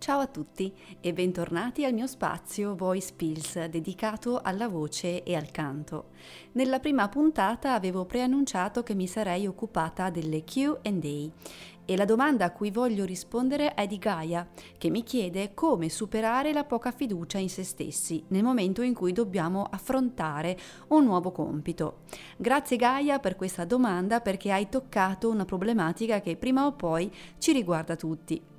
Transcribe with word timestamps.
Ciao 0.00 0.20
a 0.20 0.26
tutti 0.26 0.72
e 0.98 1.12
bentornati 1.12 1.84
al 1.84 1.92
mio 1.92 2.06
spazio 2.06 2.74
Voice 2.74 3.12
Pills 3.14 3.66
dedicato 3.66 4.40
alla 4.40 4.66
voce 4.66 5.22
e 5.22 5.36
al 5.36 5.50
canto. 5.50 6.12
Nella 6.52 6.80
prima 6.80 7.06
puntata 7.10 7.74
avevo 7.74 8.06
preannunciato 8.06 8.82
che 8.82 8.94
mi 8.94 9.06
sarei 9.06 9.46
occupata 9.46 10.08
delle 10.08 10.42
QA 10.42 10.80
e 10.82 11.96
la 11.98 12.06
domanda 12.06 12.46
a 12.46 12.50
cui 12.50 12.70
voglio 12.70 13.04
rispondere 13.04 13.74
è 13.74 13.86
di 13.86 13.98
Gaia, 13.98 14.48
che 14.78 14.88
mi 14.88 15.02
chiede 15.02 15.52
come 15.52 15.90
superare 15.90 16.54
la 16.54 16.64
poca 16.64 16.92
fiducia 16.92 17.36
in 17.36 17.50
se 17.50 17.62
stessi 17.62 18.24
nel 18.28 18.42
momento 18.42 18.80
in 18.80 18.94
cui 18.94 19.12
dobbiamo 19.12 19.66
affrontare 19.70 20.56
un 20.88 21.04
nuovo 21.04 21.30
compito. 21.30 22.04
Grazie 22.38 22.78
Gaia 22.78 23.18
per 23.18 23.36
questa 23.36 23.66
domanda 23.66 24.22
perché 24.22 24.50
hai 24.50 24.70
toccato 24.70 25.28
una 25.28 25.44
problematica 25.44 26.22
che 26.22 26.38
prima 26.38 26.64
o 26.64 26.72
poi 26.72 27.12
ci 27.36 27.52
riguarda 27.52 27.96
tutti. 27.96 28.50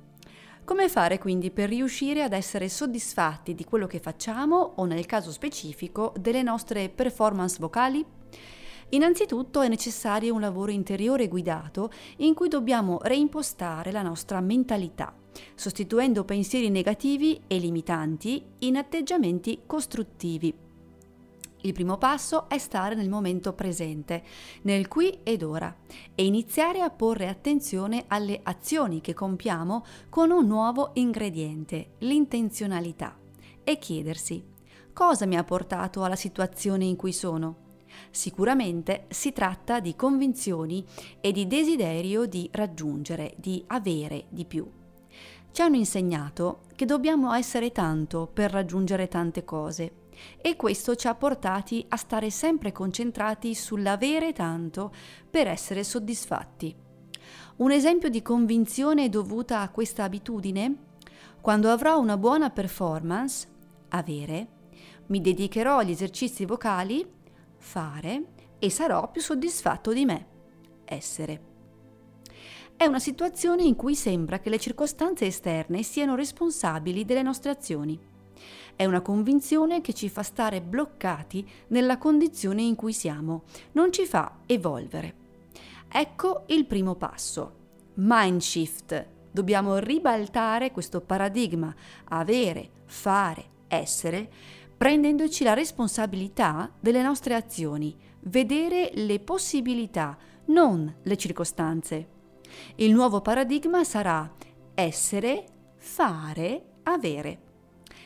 Come 0.64 0.88
fare 0.88 1.18
quindi 1.18 1.50
per 1.50 1.70
riuscire 1.70 2.22
ad 2.22 2.32
essere 2.32 2.68
soddisfatti 2.68 3.52
di 3.52 3.64
quello 3.64 3.88
che 3.88 3.98
facciamo 3.98 4.74
o 4.76 4.84
nel 4.84 5.06
caso 5.06 5.32
specifico 5.32 6.12
delle 6.16 6.42
nostre 6.42 6.88
performance 6.88 7.56
vocali? 7.58 8.04
Innanzitutto 8.90 9.60
è 9.60 9.68
necessario 9.68 10.32
un 10.32 10.40
lavoro 10.40 10.70
interiore 10.70 11.26
guidato 11.26 11.90
in 12.18 12.34
cui 12.34 12.48
dobbiamo 12.48 13.00
reimpostare 13.02 13.90
la 13.90 14.02
nostra 14.02 14.40
mentalità, 14.40 15.12
sostituendo 15.56 16.24
pensieri 16.24 16.70
negativi 16.70 17.40
e 17.48 17.58
limitanti 17.58 18.44
in 18.60 18.76
atteggiamenti 18.76 19.62
costruttivi 19.66 20.54
il 21.62 21.72
primo 21.72 21.98
passo 21.98 22.48
è 22.48 22.58
stare 22.58 22.94
nel 22.94 23.08
momento 23.08 23.52
presente, 23.52 24.22
nel 24.62 24.88
qui 24.88 25.18
ed 25.22 25.42
ora, 25.42 25.74
e 26.14 26.24
iniziare 26.24 26.80
a 26.80 26.90
porre 26.90 27.28
attenzione 27.28 28.04
alle 28.08 28.40
azioni 28.42 29.00
che 29.00 29.14
compiamo 29.14 29.84
con 30.08 30.30
un 30.30 30.46
nuovo 30.46 30.90
ingrediente, 30.94 31.92
l'intenzionalità, 31.98 33.16
e 33.64 33.78
chiedersi 33.78 34.44
cosa 34.92 35.26
mi 35.26 35.36
ha 35.36 35.44
portato 35.44 36.02
alla 36.02 36.16
situazione 36.16 36.84
in 36.84 36.96
cui 36.96 37.12
sono. 37.12 37.56
Sicuramente 38.10 39.04
si 39.08 39.32
tratta 39.32 39.80
di 39.80 39.94
convinzioni 39.94 40.84
e 41.20 41.32
di 41.32 41.46
desiderio 41.46 42.26
di 42.26 42.48
raggiungere, 42.52 43.34
di 43.36 43.62
avere 43.68 44.24
di 44.28 44.44
più. 44.44 44.68
Ci 45.50 45.60
hanno 45.60 45.76
insegnato 45.76 46.62
che 46.74 46.86
dobbiamo 46.86 47.32
essere 47.34 47.72
tanto 47.72 48.28
per 48.32 48.50
raggiungere 48.50 49.08
tante 49.08 49.44
cose 49.44 50.00
e 50.40 50.56
questo 50.56 50.94
ci 50.94 51.08
ha 51.08 51.14
portati 51.14 51.84
a 51.88 51.96
stare 51.96 52.30
sempre 52.30 52.72
concentrati 52.72 53.54
sull'avere 53.54 54.32
tanto 54.32 54.92
per 55.30 55.46
essere 55.46 55.84
soddisfatti. 55.84 56.74
Un 57.56 57.70
esempio 57.70 58.08
di 58.08 58.22
convinzione 58.22 59.08
dovuta 59.08 59.60
a 59.60 59.70
questa 59.70 60.04
abitudine? 60.04 60.76
Quando 61.40 61.70
avrò 61.70 61.98
una 61.98 62.16
buona 62.16 62.50
performance, 62.50 63.48
avere, 63.88 64.48
mi 65.06 65.20
dedicherò 65.20 65.78
agli 65.78 65.90
esercizi 65.90 66.44
vocali, 66.44 67.06
fare 67.58 68.24
e 68.58 68.70
sarò 68.70 69.10
più 69.10 69.20
soddisfatto 69.20 69.92
di 69.92 70.04
me, 70.04 70.26
essere. 70.84 71.50
È 72.76 72.86
una 72.86 72.98
situazione 72.98 73.62
in 73.62 73.76
cui 73.76 73.94
sembra 73.94 74.40
che 74.40 74.50
le 74.50 74.58
circostanze 74.58 75.26
esterne 75.26 75.82
siano 75.82 76.14
responsabili 76.14 77.04
delle 77.04 77.22
nostre 77.22 77.50
azioni. 77.50 77.98
È 78.74 78.84
una 78.84 79.00
convinzione 79.00 79.80
che 79.80 79.92
ci 79.92 80.08
fa 80.08 80.22
stare 80.22 80.60
bloccati 80.60 81.48
nella 81.68 81.98
condizione 81.98 82.62
in 82.62 82.74
cui 82.74 82.92
siamo, 82.92 83.42
non 83.72 83.92
ci 83.92 84.06
fa 84.06 84.38
evolvere. 84.46 85.14
Ecco 85.88 86.44
il 86.46 86.66
primo 86.66 86.94
passo. 86.94 87.60
Mind 87.94 88.40
shift. 88.40 89.06
Dobbiamo 89.30 89.76
ribaltare 89.76 90.72
questo 90.72 91.00
paradigma, 91.00 91.74
avere, 92.04 92.70
fare, 92.86 93.44
essere, 93.68 94.30
prendendoci 94.76 95.44
la 95.44 95.54
responsabilità 95.54 96.70
delle 96.80 97.02
nostre 97.02 97.34
azioni, 97.34 97.96
vedere 98.20 98.90
le 98.94 99.20
possibilità, 99.20 100.16
non 100.46 100.92
le 101.02 101.16
circostanze. 101.16 102.08
Il 102.76 102.92
nuovo 102.92 103.20
paradigma 103.20 103.84
sarà 103.84 104.30
essere, 104.74 105.44
fare, 105.76 106.64
avere 106.82 107.50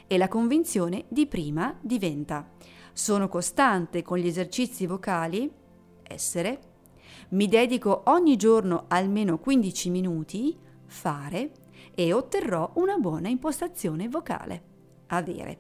e 0.07 0.19
la 0.19 0.29
convinzione 0.29 1.05
di 1.09 1.27
prima 1.27 1.77
diventa 1.81 2.49
sono 2.93 3.29
costante 3.29 4.03
con 4.03 4.17
gli 4.19 4.27
esercizi 4.27 4.87
vocali, 4.87 5.51
essere, 6.03 6.61
mi 7.31 7.47
dedico 7.47 8.05
ogni 8.07 8.37
giorno 8.37 8.85
almeno 8.89 9.39
15 9.39 9.91
minuti, 9.91 10.57
fare, 10.87 11.51
e 11.95 12.13
otterrò 12.13 12.71
una 12.75 12.97
buona 12.97 13.29
impostazione 13.29 14.09
vocale, 14.09 14.63
avere. 15.09 15.59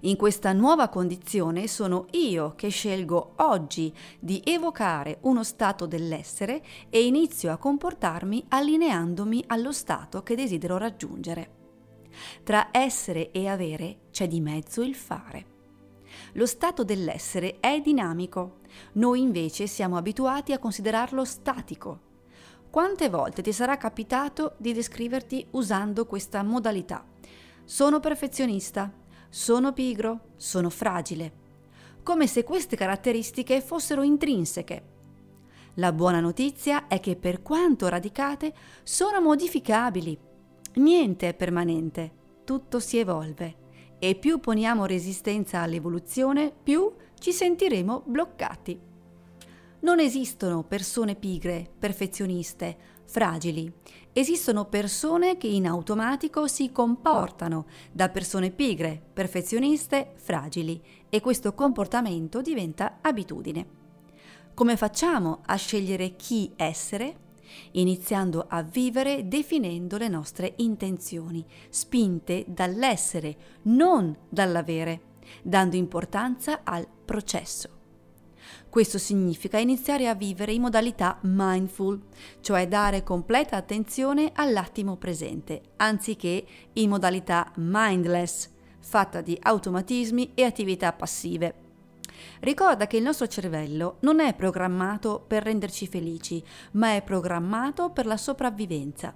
In 0.00 0.16
questa 0.16 0.52
nuova 0.52 0.88
condizione 0.88 1.66
sono 1.66 2.06
io 2.10 2.54
che 2.54 2.68
scelgo 2.68 3.34
oggi 3.36 3.92
di 4.18 4.42
evocare 4.44 5.18
uno 5.22 5.42
stato 5.42 5.86
dell'essere 5.86 6.62
e 6.90 7.06
inizio 7.06 7.50
a 7.50 7.56
comportarmi 7.56 8.44
allineandomi 8.48 9.44
allo 9.46 9.72
stato 9.72 10.22
che 10.22 10.36
desidero 10.36 10.76
raggiungere. 10.76 11.63
Tra 12.42 12.68
essere 12.70 13.30
e 13.30 13.48
avere 13.48 14.02
c'è 14.10 14.26
di 14.26 14.40
mezzo 14.40 14.82
il 14.82 14.94
fare. 14.94 15.52
Lo 16.32 16.46
stato 16.46 16.84
dell'essere 16.84 17.58
è 17.60 17.80
dinamico, 17.80 18.60
noi 18.92 19.20
invece 19.20 19.66
siamo 19.66 19.96
abituati 19.96 20.52
a 20.52 20.58
considerarlo 20.58 21.24
statico. 21.24 22.12
Quante 22.70 23.08
volte 23.08 23.42
ti 23.42 23.52
sarà 23.52 23.76
capitato 23.76 24.54
di 24.56 24.72
descriverti 24.72 25.46
usando 25.52 26.06
questa 26.06 26.42
modalità? 26.42 27.04
Sono 27.64 28.00
perfezionista, 28.00 28.92
sono 29.28 29.72
pigro, 29.72 30.32
sono 30.36 30.70
fragile, 30.70 31.32
come 32.02 32.26
se 32.26 32.44
queste 32.44 32.76
caratteristiche 32.76 33.60
fossero 33.60 34.02
intrinseche. 34.02 34.92
La 35.74 35.92
buona 35.92 36.20
notizia 36.20 36.86
è 36.86 37.00
che 37.00 37.16
per 37.16 37.42
quanto 37.42 37.88
radicate 37.88 38.52
sono 38.82 39.20
modificabili 39.20 40.18
Niente 40.76 41.28
è 41.28 41.34
permanente, 41.34 42.12
tutto 42.44 42.80
si 42.80 42.98
evolve 42.98 43.62
e 43.98 44.16
più 44.16 44.40
poniamo 44.40 44.86
resistenza 44.86 45.60
all'evoluzione, 45.60 46.52
più 46.62 46.92
ci 47.18 47.32
sentiremo 47.32 48.02
bloccati. 48.06 48.78
Non 49.80 50.00
esistono 50.00 50.64
persone 50.64 51.14
pigre, 51.14 51.70
perfezioniste, 51.78 52.76
fragili. 53.04 53.72
Esistono 54.12 54.64
persone 54.64 55.36
che 55.36 55.46
in 55.46 55.66
automatico 55.66 56.46
si 56.48 56.72
comportano 56.72 57.66
da 57.92 58.08
persone 58.08 58.50
pigre, 58.50 59.00
perfezioniste, 59.12 60.14
fragili 60.16 60.82
e 61.08 61.20
questo 61.20 61.54
comportamento 61.54 62.40
diventa 62.40 62.98
abitudine. 63.00 63.66
Come 64.54 64.76
facciamo 64.76 65.42
a 65.46 65.54
scegliere 65.56 66.16
chi 66.16 66.52
essere? 66.56 67.23
Iniziando 67.72 68.46
a 68.48 68.62
vivere 68.62 69.28
definendo 69.28 69.96
le 69.96 70.08
nostre 70.08 70.54
intenzioni, 70.56 71.44
spinte 71.68 72.44
dall'essere, 72.46 73.36
non 73.62 74.16
dall'avere, 74.28 75.00
dando 75.42 75.76
importanza 75.76 76.60
al 76.64 76.86
processo. 77.04 77.68
Questo 78.68 78.98
significa 78.98 79.58
iniziare 79.58 80.08
a 80.08 80.14
vivere 80.14 80.52
in 80.52 80.60
modalità 80.60 81.18
mindful, 81.22 82.00
cioè 82.40 82.66
dare 82.66 83.02
completa 83.04 83.56
attenzione 83.56 84.32
all'attimo 84.34 84.96
presente, 84.96 85.62
anziché 85.76 86.44
in 86.72 86.88
modalità 86.88 87.52
mindless, 87.56 88.50
fatta 88.80 89.20
di 89.20 89.38
automatismi 89.40 90.32
e 90.34 90.42
attività 90.42 90.92
passive. 90.92 91.63
Ricorda 92.40 92.86
che 92.86 92.96
il 92.96 93.02
nostro 93.02 93.26
cervello 93.26 93.96
non 94.00 94.20
è 94.20 94.34
programmato 94.34 95.24
per 95.26 95.42
renderci 95.42 95.86
felici, 95.86 96.42
ma 96.72 96.94
è 96.94 97.02
programmato 97.02 97.90
per 97.90 98.06
la 98.06 98.16
sopravvivenza. 98.16 99.14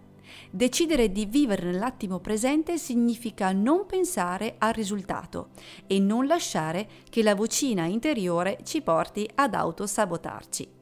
Decidere 0.51 1.11
di 1.11 1.27
vivere 1.27 1.65
nell'attimo 1.65 2.21
presente 2.21 2.79
significa 2.79 3.53
non 3.53 3.87
pensare 3.87 4.57
al 4.59 4.73
risultato 4.73 5.51
e 5.87 5.99
non 5.99 6.27
lasciare 6.27 6.89
che 7.09 7.23
la 7.23 7.35
vocina 7.35 7.85
interiore 7.85 8.59
ci 8.63 8.83
porti 8.83 9.29
ad 9.35 9.55
autosabotarci. 9.55 10.77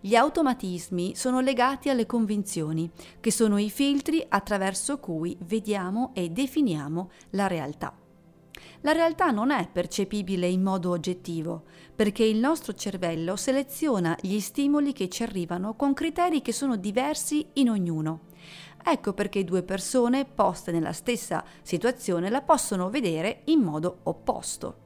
Gli 0.00 0.14
automatismi 0.14 1.14
sono 1.16 1.40
legati 1.40 1.88
alle 1.88 2.06
convinzioni, 2.06 2.90
che 3.18 3.32
sono 3.32 3.58
i 3.58 3.70
filtri 3.70 4.24
attraverso 4.28 4.98
cui 4.98 5.36
vediamo 5.40 6.12
e 6.14 6.28
definiamo 6.30 7.10
la 7.30 7.46
realtà 7.46 8.05
la 8.82 8.92
realtà 8.92 9.30
non 9.30 9.50
è 9.50 9.68
percepibile 9.70 10.46
in 10.46 10.62
modo 10.62 10.90
oggettivo, 10.90 11.64
perché 11.94 12.24
il 12.24 12.38
nostro 12.38 12.72
cervello 12.74 13.36
seleziona 13.36 14.16
gli 14.20 14.38
stimoli 14.40 14.92
che 14.92 15.08
ci 15.08 15.22
arrivano 15.22 15.74
con 15.74 15.94
criteri 15.94 16.42
che 16.42 16.52
sono 16.52 16.76
diversi 16.76 17.46
in 17.54 17.70
ognuno. 17.70 18.20
Ecco 18.84 19.14
perché 19.14 19.42
due 19.44 19.62
persone 19.62 20.24
poste 20.24 20.70
nella 20.70 20.92
stessa 20.92 21.44
situazione 21.62 22.30
la 22.30 22.42
possono 22.42 22.88
vedere 22.88 23.42
in 23.46 23.60
modo 23.60 23.98
opposto. 24.04 24.84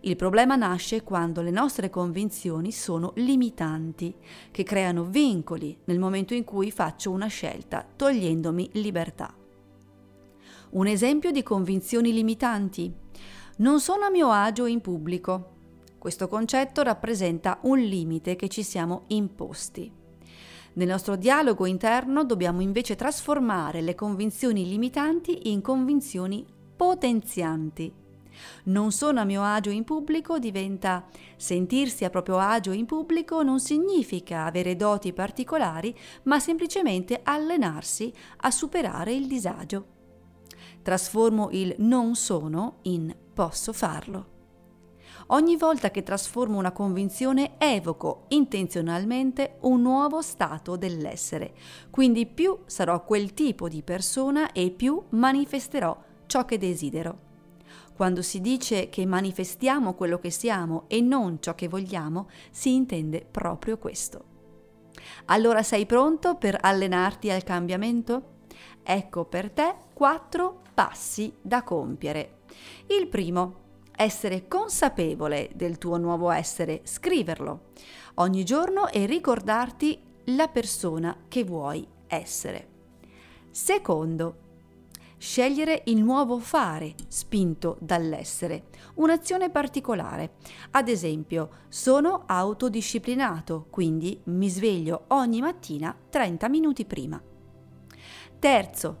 Il 0.00 0.16
problema 0.16 0.56
nasce 0.56 1.02
quando 1.02 1.40
le 1.40 1.50
nostre 1.50 1.90
convinzioni 1.90 2.72
sono 2.72 3.12
limitanti, 3.16 4.14
che 4.50 4.64
creano 4.64 5.04
vincoli 5.04 5.78
nel 5.84 5.98
momento 5.98 6.34
in 6.34 6.44
cui 6.44 6.70
faccio 6.70 7.10
una 7.10 7.28
scelta, 7.28 7.86
togliendomi 7.96 8.70
libertà. 8.72 9.32
Un 10.70 10.86
esempio 10.86 11.30
di 11.30 11.42
convinzioni 11.42 12.12
limitanti. 12.12 12.92
Non 13.60 13.80
sono 13.80 14.04
a 14.04 14.10
mio 14.10 14.30
agio 14.30 14.66
in 14.66 14.80
pubblico. 14.80 15.56
Questo 15.98 16.28
concetto 16.28 16.82
rappresenta 16.82 17.58
un 17.62 17.80
limite 17.80 18.36
che 18.36 18.48
ci 18.48 18.62
siamo 18.62 19.02
imposti. 19.08 19.90
Nel 20.74 20.86
nostro 20.86 21.16
dialogo 21.16 21.66
interno 21.66 22.22
dobbiamo 22.22 22.60
invece 22.60 22.94
trasformare 22.94 23.80
le 23.80 23.96
convinzioni 23.96 24.64
limitanti 24.68 25.50
in 25.50 25.60
convinzioni 25.60 26.46
potenzianti. 26.76 27.92
Non 28.66 28.92
sono 28.92 29.18
a 29.18 29.24
mio 29.24 29.42
agio 29.42 29.70
in 29.70 29.82
pubblico 29.82 30.38
diventa 30.38 31.04
sentirsi 31.36 32.04
a 32.04 32.10
proprio 32.10 32.38
agio 32.38 32.70
in 32.70 32.86
pubblico 32.86 33.42
non 33.42 33.58
significa 33.58 34.44
avere 34.44 34.76
doti 34.76 35.12
particolari, 35.12 35.92
ma 36.24 36.38
semplicemente 36.38 37.22
allenarsi 37.24 38.12
a 38.36 38.52
superare 38.52 39.12
il 39.12 39.26
disagio. 39.26 39.97
Trasformo 40.82 41.48
il 41.52 41.74
non 41.78 42.14
sono 42.14 42.78
in 42.82 43.14
posso 43.34 43.72
farlo. 43.72 44.36
Ogni 45.30 45.56
volta 45.56 45.90
che 45.90 46.02
trasformo 46.02 46.56
una 46.56 46.72
convinzione 46.72 47.58
evoco 47.58 48.24
intenzionalmente 48.28 49.58
un 49.60 49.82
nuovo 49.82 50.22
stato 50.22 50.76
dell'essere, 50.76 51.52
quindi 51.90 52.24
più 52.24 52.60
sarò 52.64 53.04
quel 53.04 53.34
tipo 53.34 53.68
di 53.68 53.82
persona 53.82 54.52
e 54.52 54.70
più 54.70 55.02
manifesterò 55.10 55.96
ciò 56.26 56.46
che 56.46 56.56
desidero. 56.56 57.26
Quando 57.94 58.22
si 58.22 58.40
dice 58.40 58.88
che 58.88 59.04
manifestiamo 59.04 59.94
quello 59.94 60.18
che 60.18 60.30
siamo 60.30 60.84
e 60.86 61.00
non 61.02 61.38
ciò 61.40 61.54
che 61.54 61.68
vogliamo, 61.68 62.28
si 62.50 62.74
intende 62.74 63.26
proprio 63.28 63.76
questo. 63.76 64.24
Allora 65.26 65.62
sei 65.62 65.84
pronto 65.84 66.36
per 66.36 66.56
allenarti 66.60 67.30
al 67.30 67.42
cambiamento? 67.42 68.36
Ecco 68.90 69.26
per 69.26 69.50
te 69.50 69.74
quattro 69.92 70.62
passi 70.72 71.30
da 71.42 71.62
compiere. 71.62 72.38
Il 72.86 73.06
primo, 73.08 73.56
essere 73.94 74.48
consapevole 74.48 75.50
del 75.54 75.76
tuo 75.76 75.98
nuovo 75.98 76.30
essere, 76.30 76.80
scriverlo 76.84 77.72
ogni 78.14 78.44
giorno 78.44 78.88
e 78.88 79.04
ricordarti 79.04 80.00
la 80.28 80.48
persona 80.48 81.14
che 81.28 81.44
vuoi 81.44 81.86
essere. 82.06 82.68
Secondo, 83.50 84.36
scegliere 85.18 85.82
il 85.88 86.02
nuovo 86.02 86.38
fare 86.38 86.94
spinto 87.08 87.76
dall'essere, 87.80 88.68
un'azione 88.94 89.50
particolare. 89.50 90.36
Ad 90.70 90.88
esempio, 90.88 91.50
sono 91.68 92.22
autodisciplinato, 92.24 93.66
quindi 93.68 94.18
mi 94.24 94.48
sveglio 94.48 95.04
ogni 95.08 95.42
mattina 95.42 95.94
30 96.08 96.48
minuti 96.48 96.86
prima. 96.86 97.22
Terzo, 98.38 98.98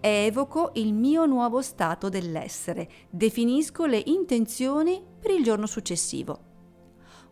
evoco 0.00 0.72
il 0.74 0.92
mio 0.92 1.24
nuovo 1.24 1.62
stato 1.62 2.08
dell'essere, 2.08 2.88
definisco 3.08 3.86
le 3.86 4.02
intenzioni 4.04 5.00
per 5.20 5.30
il 5.30 5.44
giorno 5.44 5.66
successivo. 5.66 6.38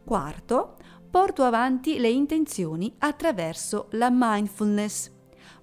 Quarto, 0.05 0.77
porto 1.11 1.43
avanti 1.43 1.99
le 1.99 2.11
intenzioni 2.11 2.95
attraverso 2.99 3.89
la 3.93 4.09
mindfulness. 4.09 5.11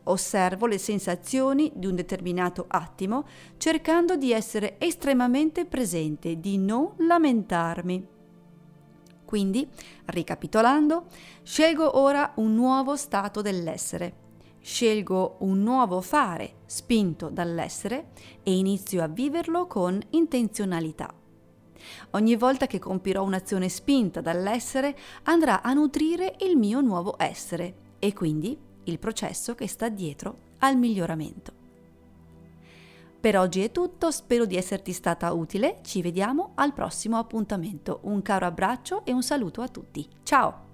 Osservo 0.03 0.65
le 0.65 0.77
sensazioni 0.77 1.71
di 1.73 1.87
un 1.87 1.95
determinato 1.95 2.65
attimo 2.67 3.25
cercando 3.55 4.17
di 4.17 4.33
essere 4.33 4.75
estremamente 4.79 5.65
presente, 5.65 6.41
di 6.41 6.57
non 6.57 6.91
lamentarmi. 6.97 8.07
Quindi, 9.23 9.65
ricapitolando, 10.07 11.05
scelgo 11.41 11.97
ora 11.97 12.33
un 12.35 12.53
nuovo 12.53 12.97
stato 12.97 13.41
dell'essere 13.41 14.23
Scelgo 14.65 15.35
un 15.41 15.61
nuovo 15.61 16.01
fare 16.01 16.55
spinto 16.65 17.29
dall'essere 17.29 18.07
e 18.41 18.57
inizio 18.57 19.03
a 19.03 19.07
viverlo 19.07 19.67
con 19.67 20.01
intenzionalità. 20.09 21.13
Ogni 22.11 22.35
volta 22.35 22.65
che 22.65 22.79
compirò 22.79 23.21
un'azione 23.21 23.69
spinta 23.69 24.21
dall'essere 24.21 24.97
andrà 25.25 25.61
a 25.61 25.71
nutrire 25.73 26.37
il 26.39 26.57
mio 26.57 26.81
nuovo 26.81 27.13
essere 27.19 27.75
e 27.99 28.11
quindi 28.13 28.57
il 28.85 28.97
processo 28.97 29.53
che 29.53 29.67
sta 29.67 29.87
dietro 29.87 30.37
al 30.59 30.77
miglioramento. 30.77 31.53
Per 33.19 33.37
oggi 33.37 33.61
è 33.61 33.71
tutto, 33.71 34.09
spero 34.09 34.45
di 34.45 34.55
esserti 34.55 34.93
stata 34.93 35.31
utile, 35.31 35.81
ci 35.83 36.01
vediamo 36.01 36.53
al 36.55 36.73
prossimo 36.73 37.19
appuntamento. 37.19 37.99
Un 38.05 38.23
caro 38.23 38.47
abbraccio 38.47 39.05
e 39.05 39.13
un 39.13 39.21
saluto 39.21 39.61
a 39.61 39.67
tutti. 39.67 40.07
Ciao! 40.23 40.64